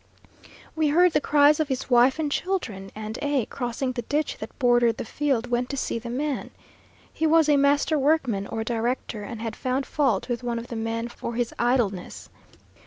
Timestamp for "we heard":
0.75-1.11